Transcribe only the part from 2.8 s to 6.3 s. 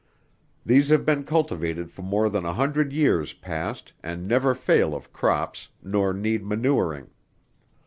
years past, and never fail of crops, nor